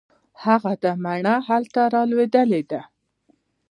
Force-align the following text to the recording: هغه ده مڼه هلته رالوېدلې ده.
هغه 0.43 0.73
ده 0.83 0.91
مڼه 1.05 1.35
هلته 1.47 1.81
رالوېدلې 1.93 2.61
ده. 2.71 2.81